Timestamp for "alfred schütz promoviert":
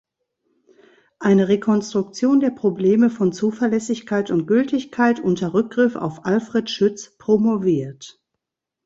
6.25-8.19